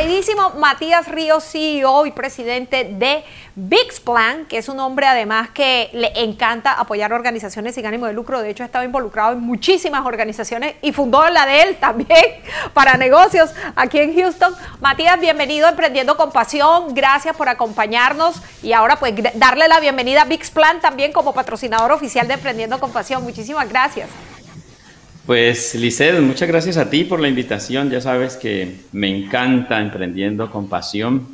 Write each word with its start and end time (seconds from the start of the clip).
queridísimo 0.00 0.52
Matías 0.56 1.08
Ríos, 1.08 1.44
CEO 1.44 2.06
y 2.06 2.10
presidente 2.12 2.84
de 2.84 3.22
Plan, 4.02 4.46
que 4.46 4.56
es 4.56 4.70
un 4.70 4.80
hombre 4.80 5.06
además 5.06 5.50
que 5.50 5.90
le 5.92 6.10
encanta 6.22 6.72
apoyar 6.72 7.12
organizaciones 7.12 7.74
sin 7.74 7.84
ánimo 7.84 8.06
de 8.06 8.14
lucro. 8.14 8.40
De 8.40 8.48
hecho, 8.48 8.62
ha 8.62 8.66
estado 8.66 8.82
involucrado 8.82 9.34
en 9.34 9.40
muchísimas 9.40 10.06
organizaciones 10.06 10.76
y 10.80 10.92
fundó 10.92 11.28
la 11.28 11.44
de 11.44 11.62
él 11.64 11.76
también 11.76 12.24
para 12.72 12.96
negocios 12.96 13.50
aquí 13.76 13.98
en 13.98 14.14
Houston. 14.14 14.54
Matías, 14.80 15.20
bienvenido 15.20 15.66
a 15.66 15.70
Emprendiendo 15.70 16.16
con 16.16 16.32
Pasión. 16.32 16.94
Gracias 16.94 17.36
por 17.36 17.50
acompañarnos 17.50 18.40
y 18.62 18.72
ahora 18.72 18.96
pues 18.96 19.12
darle 19.34 19.68
la 19.68 19.80
bienvenida 19.80 20.22
a 20.22 20.26
Plan 20.54 20.80
también 20.80 21.12
como 21.12 21.34
patrocinador 21.34 21.92
oficial 21.92 22.26
de 22.26 22.34
Emprendiendo 22.34 22.80
con 22.80 22.90
Pasión. 22.90 23.22
Muchísimas 23.22 23.68
gracias. 23.68 24.08
Pues 25.30 25.76
Lisset, 25.76 26.18
muchas 26.18 26.48
gracias 26.48 26.76
a 26.76 26.90
ti 26.90 27.04
por 27.04 27.20
la 27.20 27.28
invitación. 27.28 27.88
Ya 27.88 28.00
sabes 28.00 28.36
que 28.36 28.80
me 28.90 29.06
encanta 29.16 29.80
emprendiendo 29.80 30.50
con 30.50 30.68
pasión 30.68 31.24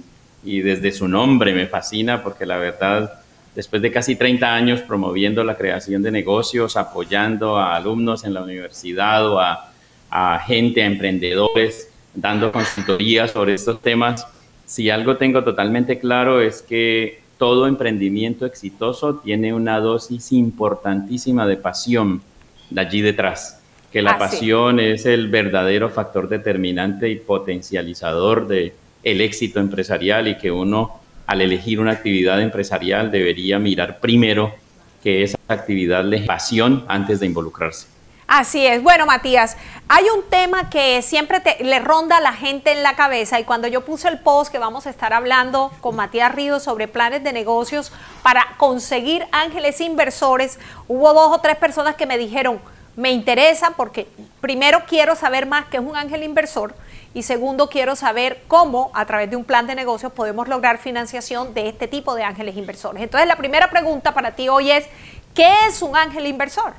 y 0.44 0.60
desde 0.60 0.92
su 0.92 1.08
nombre 1.08 1.54
me 1.54 1.66
fascina 1.66 2.22
porque 2.22 2.44
la 2.44 2.58
verdad, 2.58 3.22
después 3.54 3.80
de 3.80 3.90
casi 3.90 4.14
30 4.14 4.54
años 4.54 4.82
promoviendo 4.82 5.42
la 5.44 5.56
creación 5.56 6.02
de 6.02 6.10
negocios, 6.10 6.76
apoyando 6.76 7.56
a 7.56 7.74
alumnos 7.74 8.24
en 8.24 8.34
la 8.34 8.42
universidad 8.42 9.32
o 9.32 9.40
a, 9.40 10.40
gente, 10.40 10.82
a 10.82 10.86
emprendedores, 10.88 11.88
dando 12.14 12.52
consultorías 12.52 13.30
sobre 13.30 13.54
estos 13.54 13.80
temas, 13.80 14.26
si 14.66 14.90
algo 14.90 15.16
tengo 15.16 15.42
totalmente 15.42 15.98
claro 15.98 16.42
es 16.42 16.60
que 16.60 17.22
todo 17.38 17.66
emprendimiento 17.66 18.44
exitoso 18.44 19.14
tiene 19.14 19.54
una 19.54 19.80
dosis 19.80 20.32
importantísima 20.32 21.46
de 21.46 21.56
pasión 21.56 22.20
de 22.68 22.80
allí 22.82 23.00
detrás 23.00 23.62
que 23.92 24.02
la 24.02 24.18
pasión 24.18 24.80
es 24.80 25.06
el 25.06 25.28
verdadero 25.28 25.88
factor 25.88 26.28
determinante 26.28 27.08
y 27.08 27.16
potencializador 27.16 28.46
de 28.46 28.74
el 29.02 29.20
éxito 29.20 29.60
empresarial 29.60 30.28
y 30.28 30.36
que 30.36 30.50
uno 30.50 31.00
al 31.26 31.40
elegir 31.40 31.80
una 31.80 31.92
actividad 31.92 32.40
empresarial 32.40 33.10
debería 33.10 33.58
mirar 33.58 34.00
primero 34.00 34.54
que 35.02 35.22
esa 35.22 35.38
actividad 35.48 36.04
le 36.04 36.20
pasión 36.20 36.84
antes 36.88 37.20
de 37.20 37.26
involucrarse. 37.26 37.86
Así 38.26 38.66
es. 38.66 38.82
Bueno, 38.82 39.06
Matías, 39.06 39.56
hay 39.86 40.04
un 40.12 40.28
tema 40.28 40.68
que 40.68 41.00
siempre 41.02 41.40
le 41.60 41.78
ronda 41.78 42.16
a 42.16 42.20
la 42.20 42.32
gente 42.32 42.72
en 42.72 42.82
la 42.82 42.96
cabeza 42.96 43.38
y 43.38 43.44
cuando 43.44 43.68
yo 43.68 43.84
puse 43.84 44.08
el 44.08 44.18
post 44.18 44.50
que 44.50 44.58
vamos 44.58 44.88
a 44.88 44.90
estar 44.90 45.12
hablando 45.12 45.70
con 45.80 45.94
Matías 45.94 46.34
Ríos 46.34 46.64
sobre 46.64 46.88
planes 46.88 47.22
de 47.22 47.32
negocios 47.32 47.92
para 48.24 48.56
conseguir 48.56 49.24
ángeles 49.30 49.80
inversores, 49.80 50.58
hubo 50.88 51.12
dos 51.12 51.36
o 51.36 51.40
tres 51.40 51.56
personas 51.56 51.94
que 51.94 52.06
me 52.06 52.18
dijeron, 52.18 52.58
me 52.96 53.12
interesa 53.12 53.74
porque 53.76 54.06
primero 54.40 54.82
quiero 54.88 55.14
saber 55.14 55.46
más 55.46 55.66
qué 55.66 55.76
es 55.76 55.82
un 55.82 55.96
ángel 55.96 56.22
inversor 56.22 56.74
y 57.14 57.22
segundo 57.22 57.68
quiero 57.68 57.96
saber 57.96 58.42
cómo 58.48 58.90
a 58.94 59.06
través 59.06 59.30
de 59.30 59.36
un 59.36 59.44
plan 59.44 59.66
de 59.66 59.74
negocios 59.74 60.12
podemos 60.12 60.48
lograr 60.48 60.78
financiación 60.78 61.54
de 61.54 61.68
este 61.68 61.88
tipo 61.88 62.14
de 62.14 62.24
ángeles 62.24 62.56
inversores. 62.56 63.02
Entonces 63.02 63.28
la 63.28 63.36
primera 63.36 63.70
pregunta 63.70 64.12
para 64.12 64.32
ti 64.32 64.48
hoy 64.48 64.70
es, 64.70 64.86
¿qué 65.34 65.50
es 65.68 65.80
un 65.82 65.96
ángel 65.96 66.26
inversor? 66.26 66.72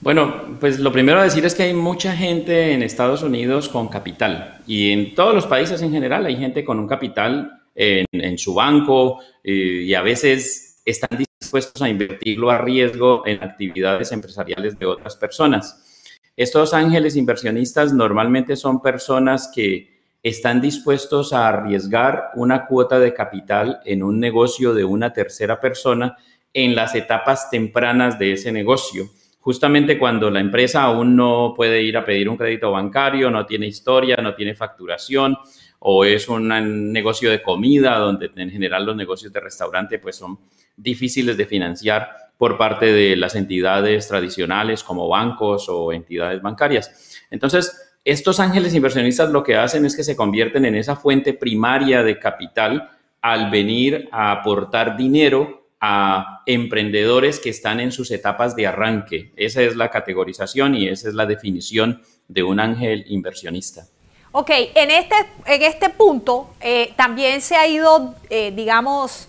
Bueno, 0.00 0.56
pues 0.58 0.80
lo 0.80 0.90
primero 0.90 1.20
a 1.20 1.24
decir 1.24 1.44
es 1.44 1.54
que 1.54 1.62
hay 1.62 1.74
mucha 1.74 2.16
gente 2.16 2.72
en 2.72 2.82
Estados 2.82 3.22
Unidos 3.22 3.68
con 3.68 3.86
capital 3.86 4.60
y 4.66 4.90
en 4.90 5.14
todos 5.14 5.32
los 5.32 5.46
países 5.46 5.80
en 5.82 5.92
general 5.92 6.26
hay 6.26 6.36
gente 6.36 6.64
con 6.64 6.80
un 6.80 6.88
capital 6.88 7.60
en, 7.74 8.38
su 8.38 8.54
banco 8.54 9.20
eh, 9.44 9.84
y 9.84 9.94
a 9.94 10.02
veces 10.02 10.71
están 10.84 11.24
dispuestos 11.40 11.80
a 11.82 11.88
invertirlo 11.88 12.50
a 12.50 12.58
riesgo 12.58 13.26
en 13.26 13.42
actividades 13.42 14.12
empresariales 14.12 14.78
de 14.78 14.86
otras 14.86 15.16
personas. 15.16 16.10
Estos 16.36 16.72
ángeles 16.72 17.16
inversionistas 17.16 17.92
normalmente 17.92 18.56
son 18.56 18.80
personas 18.80 19.50
que 19.54 19.92
están 20.22 20.60
dispuestos 20.60 21.32
a 21.32 21.48
arriesgar 21.48 22.30
una 22.36 22.66
cuota 22.66 22.98
de 22.98 23.12
capital 23.12 23.80
en 23.84 24.02
un 24.02 24.20
negocio 24.20 24.72
de 24.72 24.84
una 24.84 25.12
tercera 25.12 25.60
persona 25.60 26.16
en 26.54 26.74
las 26.74 26.94
etapas 26.94 27.50
tempranas 27.50 28.18
de 28.18 28.32
ese 28.32 28.52
negocio. 28.52 29.10
Justamente 29.42 29.98
cuando 29.98 30.30
la 30.30 30.38
empresa 30.38 30.84
aún 30.84 31.16
no 31.16 31.52
puede 31.56 31.82
ir 31.82 31.96
a 31.96 32.04
pedir 32.04 32.28
un 32.28 32.36
crédito 32.36 32.70
bancario, 32.70 33.28
no 33.28 33.44
tiene 33.44 33.66
historia, 33.66 34.16
no 34.18 34.36
tiene 34.36 34.54
facturación, 34.54 35.36
o 35.80 36.04
es 36.04 36.28
un 36.28 36.92
negocio 36.92 37.28
de 37.28 37.42
comida, 37.42 37.98
donde 37.98 38.30
en 38.36 38.50
general 38.52 38.86
los 38.86 38.94
negocios 38.94 39.32
de 39.32 39.40
restaurante 39.40 39.98
pues 39.98 40.14
son 40.14 40.38
difíciles 40.76 41.36
de 41.36 41.44
financiar 41.44 42.08
por 42.38 42.56
parte 42.56 42.92
de 42.92 43.16
las 43.16 43.34
entidades 43.34 44.06
tradicionales 44.06 44.84
como 44.84 45.08
bancos 45.08 45.68
o 45.68 45.92
entidades 45.92 46.40
bancarias. 46.40 47.20
Entonces, 47.28 47.96
estos 48.04 48.38
ángeles 48.38 48.74
inversionistas 48.76 49.30
lo 49.30 49.42
que 49.42 49.56
hacen 49.56 49.84
es 49.84 49.96
que 49.96 50.04
se 50.04 50.14
convierten 50.14 50.64
en 50.66 50.76
esa 50.76 50.94
fuente 50.94 51.34
primaria 51.34 52.04
de 52.04 52.20
capital 52.20 52.90
al 53.20 53.50
venir 53.50 54.08
a 54.12 54.30
aportar 54.30 54.96
dinero 54.96 55.61
a 55.84 56.42
emprendedores 56.46 57.40
que 57.40 57.50
están 57.50 57.80
en 57.80 57.90
sus 57.90 58.12
etapas 58.12 58.54
de 58.54 58.68
arranque. 58.68 59.32
Esa 59.36 59.62
es 59.62 59.74
la 59.74 59.90
categorización 59.90 60.76
y 60.76 60.86
esa 60.86 61.08
es 61.08 61.14
la 61.14 61.26
definición 61.26 62.00
de 62.28 62.44
un 62.44 62.60
ángel 62.60 63.04
inversionista. 63.08 63.88
Ok, 64.30 64.50
en 64.76 64.92
este, 64.92 65.16
en 65.44 65.62
este 65.62 65.88
punto 65.88 66.54
eh, 66.60 66.94
también 66.96 67.40
se 67.40 67.56
ha 67.56 67.66
ido, 67.66 68.14
eh, 68.30 68.52
digamos, 68.54 69.28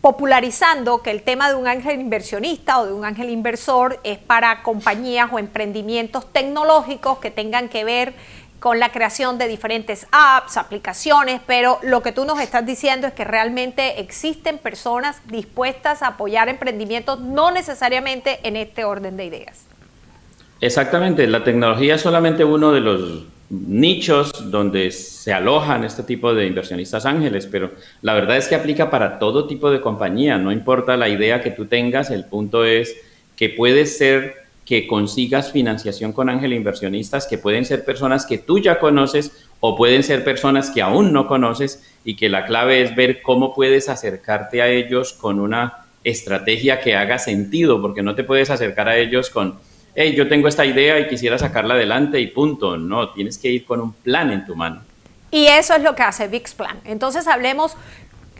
popularizando 0.00 1.00
que 1.00 1.12
el 1.12 1.22
tema 1.22 1.48
de 1.48 1.54
un 1.54 1.68
ángel 1.68 2.00
inversionista 2.00 2.80
o 2.80 2.86
de 2.86 2.92
un 2.92 3.04
ángel 3.04 3.30
inversor 3.30 4.00
es 4.02 4.18
para 4.18 4.64
compañías 4.64 5.28
o 5.32 5.38
emprendimientos 5.38 6.32
tecnológicos 6.32 7.18
que 7.18 7.30
tengan 7.30 7.68
que 7.68 7.84
ver 7.84 8.14
con 8.60 8.80
la 8.80 8.90
creación 8.90 9.38
de 9.38 9.46
diferentes 9.46 10.06
apps, 10.10 10.56
aplicaciones, 10.56 11.40
pero 11.46 11.78
lo 11.82 12.02
que 12.02 12.12
tú 12.12 12.24
nos 12.24 12.40
estás 12.40 12.66
diciendo 12.66 13.06
es 13.06 13.12
que 13.12 13.24
realmente 13.24 14.00
existen 14.00 14.58
personas 14.58 15.20
dispuestas 15.26 16.02
a 16.02 16.08
apoyar 16.08 16.48
emprendimientos, 16.48 17.20
no 17.20 17.50
necesariamente 17.50 18.40
en 18.42 18.56
este 18.56 18.84
orden 18.84 19.16
de 19.16 19.26
ideas. 19.26 19.66
Exactamente, 20.60 21.26
la 21.28 21.44
tecnología 21.44 21.94
es 21.94 22.00
solamente 22.00 22.44
uno 22.44 22.72
de 22.72 22.80
los 22.80 23.24
nichos 23.50 24.50
donde 24.50 24.90
se 24.90 25.32
alojan 25.32 25.84
este 25.84 26.02
tipo 26.02 26.34
de 26.34 26.46
inversionistas 26.46 27.06
ángeles, 27.06 27.46
pero 27.46 27.70
la 28.02 28.14
verdad 28.14 28.36
es 28.36 28.48
que 28.48 28.56
aplica 28.56 28.90
para 28.90 29.18
todo 29.18 29.46
tipo 29.46 29.70
de 29.70 29.80
compañía, 29.80 30.36
no 30.36 30.52
importa 30.52 30.96
la 30.96 31.08
idea 31.08 31.40
que 31.40 31.52
tú 31.52 31.66
tengas, 31.66 32.10
el 32.10 32.24
punto 32.24 32.64
es 32.64 32.96
que 33.36 33.48
puede 33.48 33.86
ser 33.86 34.47
que 34.68 34.86
consigas 34.86 35.50
financiación 35.50 36.12
con 36.12 36.28
ángel 36.28 36.52
inversionistas, 36.52 37.26
que 37.26 37.38
pueden 37.38 37.64
ser 37.64 37.86
personas 37.86 38.26
que 38.26 38.36
tú 38.36 38.58
ya 38.58 38.78
conoces 38.78 39.32
o 39.60 39.74
pueden 39.74 40.02
ser 40.02 40.24
personas 40.24 40.68
que 40.70 40.82
aún 40.82 41.10
no 41.10 41.26
conoces 41.26 41.82
y 42.04 42.16
que 42.16 42.28
la 42.28 42.44
clave 42.44 42.82
es 42.82 42.94
ver 42.94 43.22
cómo 43.22 43.54
puedes 43.54 43.88
acercarte 43.88 44.60
a 44.60 44.68
ellos 44.68 45.14
con 45.14 45.40
una 45.40 45.86
estrategia 46.04 46.80
que 46.80 46.94
haga 46.94 47.18
sentido, 47.18 47.80
porque 47.80 48.02
no 48.02 48.14
te 48.14 48.24
puedes 48.24 48.50
acercar 48.50 48.90
a 48.90 48.98
ellos 48.98 49.30
con 49.30 49.58
hey, 49.94 50.14
yo 50.14 50.28
tengo 50.28 50.48
esta 50.48 50.66
idea 50.66 51.00
y 51.00 51.08
quisiera 51.08 51.38
sacarla 51.38 51.72
adelante 51.72 52.20
y 52.20 52.26
punto. 52.26 52.76
No, 52.76 53.10
tienes 53.14 53.38
que 53.38 53.48
ir 53.48 53.64
con 53.64 53.80
un 53.80 53.94
plan 53.94 54.30
en 54.30 54.44
tu 54.44 54.54
mano. 54.54 54.82
Y 55.30 55.46
eso 55.46 55.74
es 55.74 55.82
lo 55.82 55.94
que 55.94 56.02
hace 56.02 56.28
VIX 56.28 56.54
Plan. 56.54 56.80
Entonces 56.84 57.26
hablemos, 57.26 57.74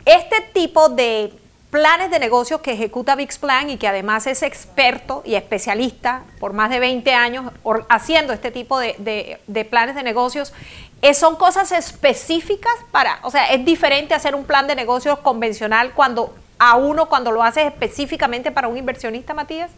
este 0.05 0.37
tipo 0.53 0.91
de 0.91 1.33
planes 1.71 2.11
de 2.11 2.19
negocios 2.19 2.61
que 2.61 2.73
ejecuta 2.73 3.15
VIX 3.15 3.39
Plan 3.39 3.71
y 3.71 3.77
que 3.77 3.89
además 3.89 4.27
es 4.27 4.43
experto 4.43 5.23
y 5.25 5.35
especialista 5.35 6.25
por 6.39 6.53
más 6.53 6.71
de 6.71 6.81
20 6.81 7.13
años 7.13 7.53
haciendo 7.89 8.33
este 8.33 8.51
tipo 8.51 8.79
de, 8.79 9.39
de 9.47 9.65
planes 9.65 9.95
de 9.95 10.03
negocios, 10.03 10.53
eh, 11.01 11.15
¿son 11.15 11.37
cosas 11.37 11.71
específicas 11.71 12.73
para, 12.91 13.21
o 13.23 13.31
sea, 13.31 13.53
es 13.53 13.65
diferente 13.65 14.15
hacer 14.15 14.35
un 14.35 14.45
plan 14.45 14.67
de 14.67 14.75
negocios 14.75 15.19
convencional 15.21 15.93
cuando 15.95 16.35
a 16.59 16.77
uno 16.77 17.09
cuando 17.09 17.31
lo 17.31 17.43
haces 17.45 17.67
específicamente 17.67 18.51
para 18.51 18.67
un 18.67 18.77
inversionista, 18.77 19.33
Matías? 19.33 19.71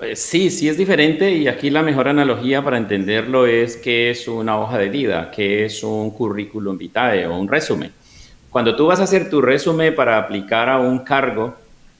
Eh, 0.00 0.16
sí, 0.16 0.50
sí 0.50 0.68
es 0.68 0.78
diferente 0.78 1.30
y 1.30 1.48
aquí 1.48 1.68
la 1.68 1.82
mejor 1.82 2.08
analogía 2.08 2.64
para 2.64 2.78
entenderlo 2.78 3.46
es 3.46 3.76
que 3.76 4.10
es 4.10 4.26
una 4.26 4.58
hoja 4.58 4.78
de 4.78 4.88
vida, 4.88 5.30
que 5.30 5.66
es 5.66 5.82
un 5.84 6.10
currículum 6.10 6.78
vitae 6.78 7.26
o 7.26 7.36
un 7.36 7.46
resumen. 7.46 7.92
Cuando 8.54 8.76
tú 8.76 8.86
vas 8.86 9.00
a 9.00 9.02
hacer 9.02 9.30
tu 9.30 9.42
resumen 9.42 9.96
para 9.96 10.16
aplicar 10.16 10.68
a 10.68 10.78
un 10.78 11.00
cargo, 11.00 11.56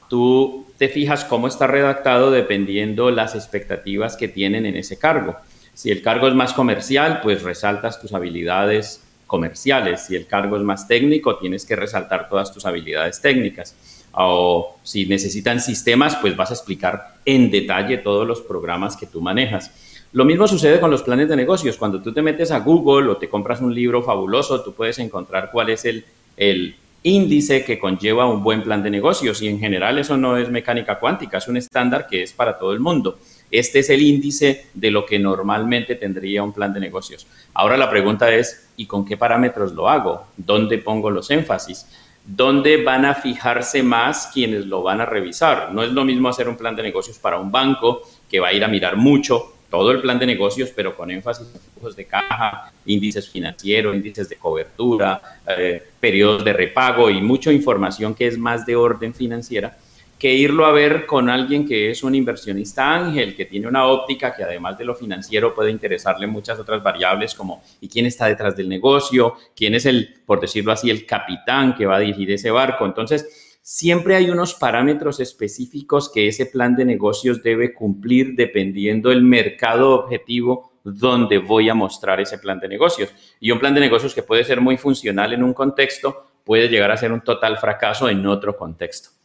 tú 0.08 0.64
te 0.78 0.88
fijas 0.88 1.24
cómo 1.24 1.48
está 1.48 1.66
redactado 1.66 2.30
dependiendo 2.30 3.10
las 3.10 3.34
expectativas 3.34 4.16
que 4.16 4.28
tienen 4.28 4.64
en 4.64 4.76
ese 4.76 4.96
cargo. 4.96 5.34
Si 5.72 5.90
el 5.90 6.00
cargo 6.00 6.28
es 6.28 6.34
más 6.36 6.52
comercial, 6.52 7.22
pues 7.24 7.42
resaltas 7.42 8.00
tus 8.00 8.12
habilidades 8.12 9.02
comerciales. 9.26 10.02
Si 10.02 10.14
el 10.14 10.28
cargo 10.28 10.56
es 10.56 10.62
más 10.62 10.86
técnico, 10.86 11.38
tienes 11.38 11.66
que 11.66 11.74
resaltar 11.74 12.28
todas 12.28 12.52
tus 12.52 12.64
habilidades 12.66 13.20
técnicas 13.20 13.74
o 14.12 14.76
si 14.84 15.06
necesitan 15.06 15.60
sistemas, 15.60 16.14
pues 16.14 16.36
vas 16.36 16.52
a 16.52 16.54
explicar 16.54 17.16
en 17.24 17.50
detalle 17.50 17.98
todos 17.98 18.28
los 18.28 18.40
programas 18.40 18.96
que 18.96 19.06
tú 19.06 19.20
manejas. 19.20 19.72
Lo 20.12 20.24
mismo 20.24 20.46
sucede 20.46 20.78
con 20.78 20.92
los 20.92 21.02
planes 21.02 21.28
de 21.28 21.34
negocios. 21.34 21.76
Cuando 21.76 22.00
tú 22.00 22.12
te 22.12 22.22
metes 22.22 22.52
a 22.52 22.60
Google 22.60 23.10
o 23.10 23.16
te 23.16 23.28
compras 23.28 23.60
un 23.60 23.74
libro 23.74 24.04
fabuloso, 24.04 24.62
tú 24.62 24.72
puedes 24.72 25.00
encontrar 25.00 25.50
cuál 25.50 25.70
es 25.70 25.84
el, 25.84 26.04
el 26.36 26.76
índice 27.02 27.64
que 27.64 27.78
conlleva 27.78 28.26
un 28.26 28.42
buen 28.42 28.62
plan 28.62 28.82
de 28.82 28.90
negocios 28.90 29.42
y 29.42 29.48
en 29.48 29.60
general 29.60 29.98
eso 29.98 30.16
no 30.16 30.38
es 30.38 30.48
mecánica 30.48 30.98
cuántica, 30.98 31.38
es 31.38 31.48
un 31.48 31.58
estándar 31.58 32.06
que 32.06 32.22
es 32.22 32.32
para 32.32 32.58
todo 32.58 32.72
el 32.72 32.80
mundo. 32.80 33.18
Este 33.50 33.80
es 33.80 33.90
el 33.90 34.02
índice 34.02 34.66
de 34.72 34.90
lo 34.90 35.04
que 35.04 35.18
normalmente 35.18 35.94
tendría 35.96 36.42
un 36.42 36.52
plan 36.52 36.72
de 36.72 36.80
negocios. 36.80 37.26
Ahora 37.52 37.76
la 37.76 37.90
pregunta 37.90 38.32
es, 38.34 38.70
y 38.76 38.86
con 38.86 39.04
qué 39.04 39.16
parámetros 39.16 39.72
lo 39.72 39.88
hago, 39.88 40.26
dónde 40.36 40.78
pongo 40.78 41.10
los 41.10 41.30
énfasis, 41.30 41.86
dónde 42.24 42.82
van 42.82 43.04
a 43.04 43.14
fijarse 43.14 43.82
más 43.82 44.30
quienes 44.32 44.66
lo 44.66 44.82
van 44.82 45.02
a 45.02 45.06
revisar. 45.06 45.72
No 45.72 45.82
es 45.82 45.92
lo 45.92 46.04
mismo 46.04 46.30
hacer 46.30 46.48
un 46.48 46.56
plan 46.56 46.74
de 46.74 46.82
negocios 46.82 47.18
para 47.18 47.38
un 47.38 47.52
banco 47.52 48.00
que 48.30 48.40
va 48.40 48.48
a 48.48 48.52
ir 48.54 48.64
a 48.64 48.68
mirar 48.68 48.96
mucho 48.96 49.53
todo 49.74 49.90
el 49.90 50.00
plan 50.00 50.18
de 50.18 50.26
negocios, 50.26 50.70
pero 50.74 50.96
con 50.96 51.10
énfasis 51.10 51.48
en 51.52 51.60
flujos 51.60 51.96
de 51.96 52.04
caja, 52.04 52.72
índices 52.86 53.28
financieros, 53.28 53.94
índices 53.94 54.28
de 54.28 54.36
cobertura, 54.36 55.20
eh, 55.46 55.82
periodos 55.98 56.44
de 56.44 56.52
repago 56.52 57.10
y 57.10 57.20
mucha 57.20 57.52
información 57.52 58.14
que 58.14 58.26
es 58.26 58.38
más 58.38 58.64
de 58.64 58.76
orden 58.76 59.12
financiera 59.12 59.76
que 60.18 60.32
irlo 60.32 60.64
a 60.64 60.72
ver 60.72 61.04
con 61.04 61.28
alguien 61.28 61.66
que 61.66 61.90
es 61.90 62.02
un 62.02 62.14
inversionista 62.14 62.94
ángel, 62.94 63.36
que 63.36 63.44
tiene 63.44 63.66
una 63.66 63.86
óptica 63.86 64.34
que 64.34 64.44
además 64.44 64.78
de 64.78 64.84
lo 64.84 64.94
financiero 64.94 65.54
puede 65.54 65.70
interesarle 65.70 66.26
muchas 66.26 66.58
otras 66.58 66.82
variables 66.82 67.34
como 67.34 67.62
¿y 67.80 67.88
quién 67.88 68.06
está 68.06 68.26
detrás 68.26 68.56
del 68.56 68.68
negocio? 68.68 69.34
¿Quién 69.54 69.74
es 69.74 69.84
el, 69.84 70.22
por 70.24 70.40
decirlo 70.40 70.72
así, 70.72 70.88
el 70.88 71.04
capitán 71.04 71.74
que 71.74 71.84
va 71.84 71.96
a 71.96 71.98
dirigir 71.98 72.30
ese 72.30 72.50
barco? 72.50 72.86
Entonces, 72.86 73.43
siempre 73.64 74.14
hay 74.14 74.28
unos 74.28 74.52
parámetros 74.52 75.20
específicos 75.20 76.12
que 76.12 76.28
ese 76.28 76.44
plan 76.44 76.76
de 76.76 76.84
negocios 76.84 77.42
debe 77.42 77.72
cumplir 77.72 78.34
dependiendo 78.36 79.08
del 79.08 79.22
mercado 79.22 79.94
objetivo 79.94 80.72
donde 80.84 81.38
voy 81.38 81.70
a 81.70 81.74
mostrar 81.74 82.20
ese 82.20 82.36
plan 82.36 82.60
de 82.60 82.68
negocios. 82.68 83.08
Y 83.40 83.50
un 83.50 83.58
plan 83.58 83.72
de 83.72 83.80
negocios 83.80 84.14
que 84.14 84.22
puede 84.22 84.44
ser 84.44 84.60
muy 84.60 84.76
funcional 84.76 85.32
en 85.32 85.42
un 85.42 85.54
contexto 85.54 86.26
puede 86.44 86.68
llegar 86.68 86.90
a 86.90 86.98
ser 86.98 87.10
un 87.10 87.22
total 87.22 87.56
fracaso 87.56 88.06
en 88.10 88.26
otro 88.26 88.54
contexto 88.54 89.23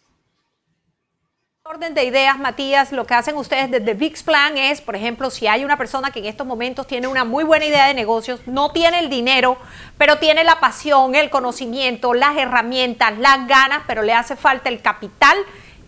orden 1.69 1.93
de 1.93 2.03
ideas, 2.03 2.39
Matías, 2.39 2.91
lo 2.91 3.05
que 3.05 3.13
hacen 3.13 3.37
ustedes 3.37 3.69
desde 3.69 3.93
VIX 3.93 4.23
Plan 4.23 4.57
es, 4.57 4.81
por 4.81 4.95
ejemplo, 4.95 5.29
si 5.29 5.45
hay 5.45 5.63
una 5.63 5.77
persona 5.77 6.09
que 6.09 6.17
en 6.17 6.25
estos 6.25 6.47
momentos 6.47 6.87
tiene 6.87 7.05
una 7.05 7.25
muy 7.25 7.43
buena 7.43 7.63
idea 7.63 7.85
de 7.85 7.93
negocios, 7.93 8.39
no 8.47 8.71
tiene 8.71 8.97
el 8.97 9.07
dinero, 9.07 9.55
pero 9.95 10.17
tiene 10.17 10.43
la 10.43 10.59
pasión, 10.59 11.13
el 11.13 11.29
conocimiento, 11.29 12.15
las 12.15 12.35
herramientas, 12.37 13.19
las 13.19 13.45
ganas, 13.47 13.83
pero 13.85 14.01
le 14.01 14.13
hace 14.13 14.35
falta 14.35 14.67
el 14.67 14.81
capital. 14.81 15.37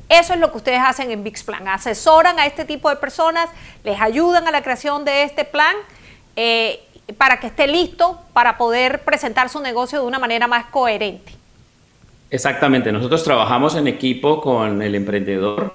Eso 0.07 0.35
es 0.35 0.39
lo 0.39 0.51
que 0.51 0.57
ustedes 0.57 0.81
hacen 0.85 1.09
en 1.09 1.23
VIX 1.23 1.43
Plan. 1.45 1.67
Asesoran 1.67 2.37
a 2.37 2.45
este 2.45 2.63
tipo 2.63 2.87
de 2.91 2.97
personas, 2.97 3.49
les 3.83 3.99
ayudan 3.99 4.47
a 4.47 4.51
la 4.51 4.61
creación 4.61 5.03
de 5.03 5.23
este 5.23 5.45
plan 5.45 5.75
eh, 6.35 6.79
para 7.17 7.39
que 7.39 7.47
esté 7.47 7.65
listo 7.65 8.21
para 8.33 8.55
poder 8.55 9.03
presentar 9.03 9.49
su 9.49 9.59
negocio 9.59 9.99
de 9.99 10.05
una 10.05 10.19
manera 10.19 10.45
más 10.45 10.65
coherente. 10.67 11.40
Exactamente, 12.31 12.93
nosotros 12.93 13.25
trabajamos 13.25 13.75
en 13.75 13.87
equipo 13.87 14.39
con 14.39 14.81
el 14.81 14.95
emprendedor. 14.95 15.73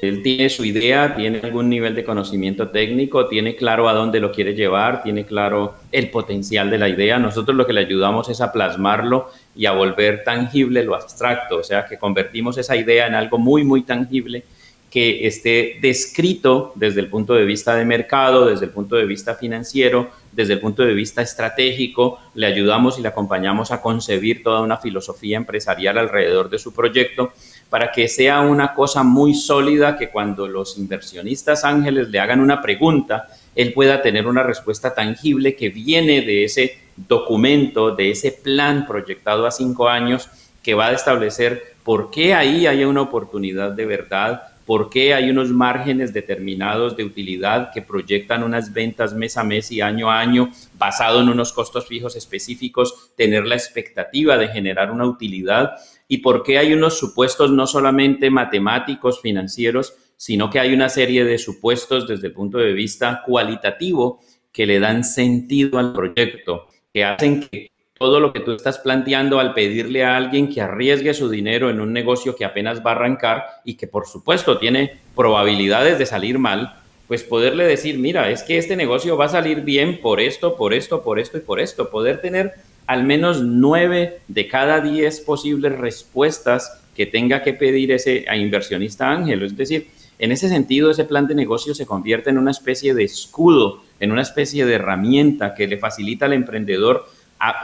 Él 0.00 0.22
tiene 0.22 0.48
su 0.48 0.64
idea, 0.64 1.14
tiene 1.14 1.40
algún 1.42 1.68
nivel 1.68 1.94
de 1.94 2.02
conocimiento 2.02 2.68
técnico, 2.68 3.26
tiene 3.26 3.56
claro 3.56 3.90
a 3.90 3.92
dónde 3.92 4.18
lo 4.18 4.32
quiere 4.32 4.54
llevar, 4.54 5.02
tiene 5.02 5.26
claro 5.26 5.74
el 5.92 6.10
potencial 6.10 6.70
de 6.70 6.78
la 6.78 6.88
idea. 6.88 7.18
Nosotros 7.18 7.54
lo 7.54 7.66
que 7.66 7.74
le 7.74 7.80
ayudamos 7.80 8.30
es 8.30 8.40
a 8.40 8.52
plasmarlo 8.52 9.30
y 9.54 9.66
a 9.66 9.72
volver 9.72 10.24
tangible 10.24 10.82
lo 10.82 10.94
abstracto, 10.94 11.58
o 11.58 11.62
sea, 11.62 11.84
que 11.84 11.98
convertimos 11.98 12.56
esa 12.56 12.74
idea 12.74 13.06
en 13.06 13.14
algo 13.14 13.36
muy, 13.36 13.62
muy 13.64 13.82
tangible 13.82 14.44
que 14.90 15.26
esté 15.26 15.78
descrito 15.82 16.72
desde 16.74 17.00
el 17.00 17.08
punto 17.08 17.34
de 17.34 17.44
vista 17.44 17.76
de 17.76 17.84
mercado, 17.84 18.46
desde 18.46 18.66
el 18.66 18.70
punto 18.70 18.96
de 18.96 19.04
vista 19.04 19.34
financiero, 19.34 20.10
desde 20.32 20.54
el 20.54 20.60
punto 20.60 20.82
de 20.82 20.94
vista 20.94 21.20
estratégico, 21.20 22.18
le 22.34 22.46
ayudamos 22.46 22.98
y 22.98 23.02
le 23.02 23.08
acompañamos 23.08 23.70
a 23.70 23.82
concebir 23.82 24.42
toda 24.42 24.62
una 24.62 24.78
filosofía 24.78 25.36
empresarial 25.36 25.98
alrededor 25.98 26.48
de 26.48 26.58
su 26.58 26.72
proyecto 26.72 27.32
para 27.68 27.92
que 27.92 28.08
sea 28.08 28.40
una 28.40 28.74
cosa 28.74 29.02
muy 29.02 29.34
sólida 29.34 29.96
que 29.98 30.08
cuando 30.08 30.48
los 30.48 30.78
inversionistas 30.78 31.64
ángeles 31.64 32.08
le 32.08 32.20
hagan 32.20 32.40
una 32.40 32.62
pregunta, 32.62 33.28
él 33.54 33.72
pueda 33.74 34.00
tener 34.00 34.26
una 34.26 34.42
respuesta 34.42 34.94
tangible 34.94 35.54
que 35.54 35.68
viene 35.68 36.22
de 36.22 36.44
ese 36.44 36.78
documento, 36.96 37.94
de 37.94 38.10
ese 38.10 38.32
plan 38.32 38.86
proyectado 38.86 39.46
a 39.46 39.50
cinco 39.50 39.88
años 39.88 40.30
que 40.62 40.74
va 40.74 40.88
a 40.88 40.92
establecer 40.92 41.74
por 41.84 42.10
qué 42.10 42.34
ahí 42.34 42.66
hay 42.66 42.84
una 42.84 43.02
oportunidad 43.02 43.72
de 43.72 43.86
verdad, 43.86 44.42
por 44.68 44.90
qué 44.90 45.14
hay 45.14 45.30
unos 45.30 45.48
márgenes 45.48 46.12
determinados 46.12 46.94
de 46.94 47.02
utilidad 47.02 47.70
que 47.72 47.80
proyectan 47.80 48.42
unas 48.42 48.74
ventas 48.74 49.14
mes 49.14 49.38
a 49.38 49.42
mes 49.42 49.72
y 49.72 49.80
año 49.80 50.10
a 50.10 50.20
año 50.20 50.50
basado 50.74 51.22
en 51.22 51.30
unos 51.30 51.54
costos 51.54 51.86
fijos 51.86 52.16
específicos, 52.16 53.12
tener 53.16 53.46
la 53.46 53.54
expectativa 53.54 54.36
de 54.36 54.48
generar 54.48 54.90
una 54.90 55.06
utilidad 55.06 55.76
y 56.06 56.18
por 56.18 56.42
qué 56.42 56.58
hay 56.58 56.74
unos 56.74 56.98
supuestos 56.98 57.50
no 57.50 57.66
solamente 57.66 58.28
matemáticos, 58.28 59.22
financieros, 59.22 59.94
sino 60.18 60.50
que 60.50 60.60
hay 60.60 60.74
una 60.74 60.90
serie 60.90 61.24
de 61.24 61.38
supuestos 61.38 62.06
desde 62.06 62.26
el 62.26 62.34
punto 62.34 62.58
de 62.58 62.74
vista 62.74 63.22
cualitativo 63.24 64.20
que 64.52 64.66
le 64.66 64.80
dan 64.80 65.02
sentido 65.02 65.78
al 65.78 65.94
proyecto, 65.94 66.66
que 66.92 67.06
hacen 67.06 67.40
que 67.40 67.70
todo 67.98 68.20
lo 68.20 68.32
que 68.32 68.40
tú 68.40 68.52
estás 68.52 68.78
planteando 68.78 69.40
al 69.40 69.54
pedirle 69.54 70.04
a 70.04 70.16
alguien 70.16 70.48
que 70.48 70.60
arriesgue 70.60 71.14
su 71.14 71.28
dinero 71.28 71.68
en 71.68 71.80
un 71.80 71.92
negocio 71.92 72.36
que 72.36 72.44
apenas 72.44 72.84
va 72.84 72.92
a 72.92 72.94
arrancar 72.94 73.44
y 73.64 73.74
que 73.74 73.86
por 73.86 74.06
supuesto 74.06 74.58
tiene 74.58 74.98
probabilidades 75.16 75.98
de 75.98 76.06
salir 76.06 76.38
mal, 76.38 76.76
pues 77.08 77.24
poderle 77.24 77.66
decir, 77.66 77.98
mira, 77.98 78.30
es 78.30 78.42
que 78.42 78.58
este 78.58 78.76
negocio 78.76 79.16
va 79.16 79.24
a 79.24 79.30
salir 79.30 79.62
bien 79.62 80.00
por 80.00 80.20
esto, 80.20 80.56
por 80.56 80.74
esto, 80.74 81.02
por 81.02 81.18
esto 81.18 81.38
y 81.38 81.40
por 81.40 81.58
esto. 81.58 81.90
Poder 81.90 82.20
tener 82.20 82.52
al 82.86 83.04
menos 83.04 83.42
nueve 83.42 84.20
de 84.28 84.46
cada 84.46 84.80
diez 84.80 85.20
posibles 85.20 85.76
respuestas 85.76 86.80
que 86.94 87.06
tenga 87.06 87.42
que 87.42 87.54
pedir 87.54 87.92
ese 87.92 88.24
inversionista 88.34 89.10
ángel. 89.10 89.42
Es 89.42 89.56
decir, 89.56 89.88
en 90.18 90.32
ese 90.32 90.48
sentido, 90.48 90.90
ese 90.90 91.04
plan 91.04 91.26
de 91.26 91.34
negocio 91.34 91.74
se 91.74 91.86
convierte 91.86 92.30
en 92.30 92.38
una 92.38 92.50
especie 92.50 92.92
de 92.92 93.04
escudo, 93.04 93.82
en 94.00 94.10
una 94.10 94.22
especie 94.22 94.66
de 94.66 94.74
herramienta 94.74 95.54
que 95.54 95.66
le 95.66 95.78
facilita 95.78 96.26
al 96.26 96.32
emprendedor 96.32 97.06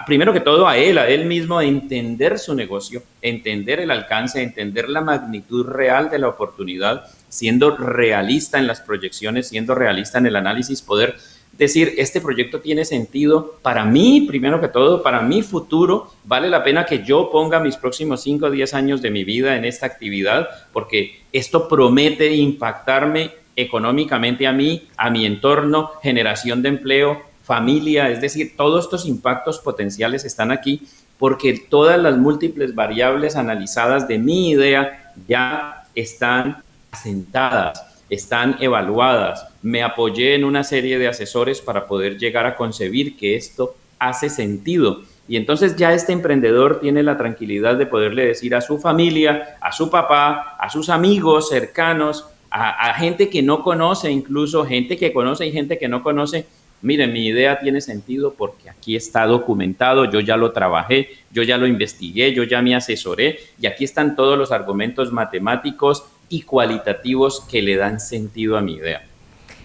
primero 0.07 0.33
que 0.33 0.41
todo 0.41 0.69
a 0.69 0.77
él, 0.77 0.99
a 0.99 1.09
él 1.09 1.25
mismo, 1.27 1.61
entender 1.61 2.39
su 2.39 2.55
negocio, 2.55 3.03
entender 3.23 3.81
el 3.81 3.91
alcance, 3.91 4.43
entender 4.43 4.89
la 4.89 5.01
magnitud 5.01 5.67
real 5.67 6.11
de 6.11 6.19
la 6.19 6.29
oportunidad, 6.29 7.07
siendo 7.29 7.77
realista 7.77 8.59
en 8.59 8.67
las 8.67 8.81
proyecciones, 8.81 9.49
siendo 9.49 9.75
realista 9.75 10.19
en 10.19 10.27
el 10.27 10.37
análisis, 10.37 10.83
poder 10.83 11.17
decir, 11.59 11.95
este 11.99 12.21
proyecto 12.21 12.61
tiene 12.61 12.85
sentido 12.85 13.59
para 13.63 13.85
mí, 13.85 14.25
primero 14.29 14.61
que 14.61 14.69
todo, 14.69 15.03
para 15.03 15.23
mi 15.23 15.43
futuro, 15.43 16.13
vale 16.25 16.49
la 16.49 16.65
pena 16.65 16.87
que 16.87 17.05
yo 17.05 17.31
ponga 17.31 17.61
mis 17.61 17.77
próximos 17.77 18.23
5 18.23 18.47
o 18.47 18.51
10 18.51 18.75
años 18.75 19.03
de 19.03 19.11
mi 19.11 19.25
vida 19.25 19.57
en 19.57 19.65
esta 19.65 19.87
actividad, 19.87 20.49
porque 20.73 21.23
esto 21.33 21.69
promete 21.69 22.35
impactarme 22.35 23.33
económicamente 23.57 24.47
a 24.47 24.53
mí, 24.53 24.89
a 24.97 25.11
mi 25.11 25.27
entorno, 25.27 25.93
generación 26.03 26.63
de 26.63 26.69
empleo, 26.71 27.23
familia, 27.45 28.11
es 28.11 28.21
decir, 28.21 28.57
todos 28.57 28.85
estos 28.85 29.07
impactos 29.07 29.59
potenciales 29.59 30.25
están 30.25 30.51
aquí 30.51 30.83
porque 31.19 31.67
todas 31.69 31.99
las 32.01 32.17
múltiples 32.17 32.75
variables 32.75 33.37
analizadas 33.37 34.09
de 34.09 34.19
mi 34.19 34.51
idea 34.51 35.13
ya 35.29 35.85
están 35.95 36.63
asentadas, 36.91 38.03
están 38.11 38.57
evaluadas. 38.61 39.47
Me 39.63 39.83
apoyé 39.83 40.35
en 40.35 40.45
una 40.45 40.65
serie 40.65 40.99
de 40.99 41.09
asesores 41.09 41.61
para 41.61 41.87
poder 41.87 42.19
llegar 42.19 42.47
a 42.47 42.57
concebir 42.57 43.17
que 43.17 43.37
esto 43.37 43.77
hace 43.99 44.29
sentido. 44.29 45.03
Y 45.27 45.37
entonces 45.37 45.77
ya 45.77 45.93
este 45.93 46.13
emprendedor 46.13 46.81
tiene 46.81 47.03
la 47.03 47.17
tranquilidad 47.17 47.77
de 47.77 47.87
poderle 47.87 48.27
decir 48.27 48.55
a 48.55 48.61
su 48.61 48.79
familia, 48.79 49.57
a 49.61 49.73
su 49.73 49.91
papá, 49.91 50.57
a 50.59 50.69
sus 50.69 50.89
amigos 50.89 51.49
cercanos, 51.49 52.27
a, 52.51 52.95
gente 52.95 53.29
que 53.31 53.43
no 53.43 53.65
conoce, 53.65 54.11
incluso 54.13 54.65
gente 54.65 54.97
que 54.97 55.13
conoce 55.13 55.45
y 55.45 55.51
gente 55.51 55.77
que 55.77 55.89
no 55.89 56.05
conoce, 56.05 56.47
miren, 56.85 57.13
mi 57.13 57.27
idea 57.27 57.59
tiene 57.59 57.81
sentido 57.81 58.35
porque 58.35 58.71
aquí 58.71 58.95
está 58.95 59.27
documentado, 59.27 60.05
yo 60.05 60.21
ya 60.21 60.37
lo 60.37 60.53
trabajé, 60.53 61.09
yo 61.33 61.43
ya 61.43 61.57
lo 61.57 61.67
investigué, 61.67 62.33
yo 62.35 62.45
ya 62.45 62.63
me 62.63 62.77
asesoré 62.77 63.39
y 63.61 63.67
aquí 63.67 63.85
están 63.85 64.15
todos 64.15 64.39
los 64.39 64.53
argumentos 64.53 65.11
matemáticos 65.11 66.05
y 66.29 66.43
cualitativos 66.43 67.41
que 67.51 67.63
le 67.63 67.77
dan 67.77 68.01
sentido 68.01 68.57
a 68.59 68.61
mi 68.61 68.75
idea. 68.75 69.03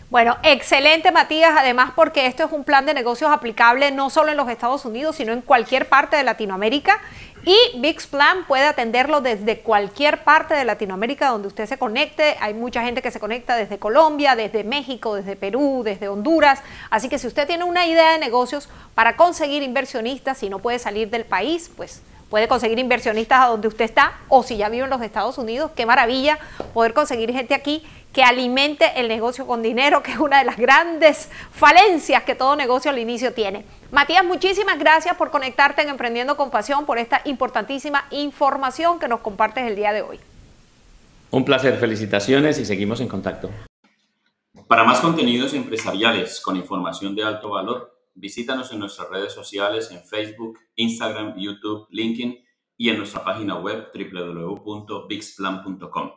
Bueno, 0.10 0.38
excelente 0.42 1.12
Matías, 1.12 1.54
además 1.56 1.92
porque 1.96 2.26
esto 2.26 2.44
es 2.44 2.52
un 2.52 2.64
plan 2.64 2.88
de 2.88 2.96
negocios 2.96 3.30
aplicable 3.30 3.92
no 3.92 4.10
solo 4.10 4.32
en 4.32 4.38
los 4.38 4.50
Estados 4.50 4.84
Unidos, 4.84 5.18
sino 5.18 5.34
en 5.34 5.42
cualquier 5.42 5.88
parte 5.88 6.18
de 6.18 6.24
Latinoamérica 6.24 7.00
y 7.46 7.80
VIX 7.80 8.08
Plan 8.08 8.46
puede 8.48 8.66
atenderlo 8.66 9.22
desde 9.22 9.60
cualquier 9.62 10.24
parte 10.24 10.54
de 10.54 10.66
Latinoamérica 10.66 11.30
donde 11.30 11.48
usted 11.48 11.66
se 11.68 11.78
conecte. 11.78 12.36
Hay 12.42 12.54
mucha 12.54 12.84
gente 12.84 13.02
que 13.02 13.12
se 13.12 13.20
conecta 13.20 13.56
desde 13.56 13.80
Colombia, 13.80 14.36
desde 14.36 14.64
México, 14.64 15.16
desde 15.16 15.36
Perú, 15.36 15.82
desde 15.84 16.10
Honduras. 16.10 16.62
Así 16.90 17.08
que 17.08 17.18
si 17.18 17.28
usted 17.28 17.48
tiene 17.48 17.64
una 17.64 17.88
idea 17.88 18.12
de 18.12 18.20
negocios 18.20 18.70
para 18.94 19.16
conseguir 19.16 19.64
inversionistas, 19.64 20.38
si 20.38 20.50
no 20.50 20.60
puede 20.60 20.80
salir 20.80 21.10
del 21.10 21.26
país, 21.26 21.72
pues 21.76 22.02
puede 22.30 22.48
conseguir 22.48 22.80
inversionistas 22.80 23.42
a 23.42 23.48
donde 23.48 23.68
usted 23.68 23.86
está 23.86 24.14
o 24.28 24.44
si 24.44 24.58
ya 24.58 24.70
vive 24.70 24.84
en 24.84 24.90
los 24.90 25.02
Estados 25.02 25.38
Unidos, 25.38 25.72
qué 25.76 25.86
maravilla 25.86 26.40
poder 26.74 26.94
conseguir 26.94 27.32
gente 27.32 27.54
aquí 27.54 27.84
que 28.14 28.24
alimente 28.24 28.92
el 28.96 29.08
negocio 29.08 29.46
con 29.46 29.62
dinero, 29.62 30.02
que 30.02 30.12
es 30.12 30.18
una 30.18 30.40
de 30.40 30.46
las 30.46 30.58
grandes 30.58 31.30
falencias 31.52 32.24
que 32.24 32.36
todo 32.36 32.56
negocio 32.56 32.90
al 32.90 32.98
inicio 32.98 33.34
tiene. 33.34 33.66
Matías, 33.92 34.26
muchísimas 34.26 34.80
gracias 34.80 35.16
por 35.16 35.30
conectarte 35.30 35.84
en 35.84 35.90
Emprendiendo 35.90 36.36
con 36.36 36.50
Pasión, 36.50 36.86
por 36.86 36.98
esta 36.98 37.22
importantísima 37.26 38.06
información 38.12 39.00
que 39.00 39.08
nos 39.08 39.20
compartes 39.20 39.68
el 39.68 39.76
día 39.76 39.94
de 39.94 40.02
hoy. 40.02 40.20
Un 41.32 41.46
placer, 41.46 41.78
felicitaciones 41.78 42.58
y 42.58 42.66
seguimos 42.66 43.00
en 43.02 43.08
contacto. 43.08 43.52
Para 44.68 44.84
más 44.84 45.00
contenidos 45.00 45.54
empresariales 45.54 46.42
con 46.42 46.56
información 46.56 47.16
de 47.16 47.24
alto 47.24 47.50
valor, 47.50 47.99
visítanos 48.14 48.72
en 48.72 48.80
nuestras 48.80 49.10
redes 49.10 49.34
sociales 49.34 49.90
en 49.92 50.04
Facebook, 50.04 50.60
Instagram, 50.76 51.36
YouTube, 51.38 51.88
LinkedIn 51.92 52.38
y 52.78 52.90
en 52.90 52.98
nuestra 52.98 53.24
página 53.24 53.58
web 53.58 53.90
www.bixplan.com. 53.94 56.12